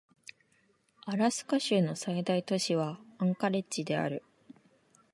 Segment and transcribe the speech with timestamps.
[1.05, 4.23] アラスカ州の最大都市はアンカレッジである